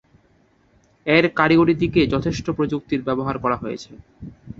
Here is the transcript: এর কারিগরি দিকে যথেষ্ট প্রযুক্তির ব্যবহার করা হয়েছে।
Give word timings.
এর 1.05 1.25
কারিগরি 1.39 1.73
দিকে 1.81 2.01
যথেষ্ট 2.13 2.45
প্রযুক্তির 2.57 3.01
ব্যবহার 3.07 3.35
করা 3.43 3.57
হয়েছে। 3.57 3.91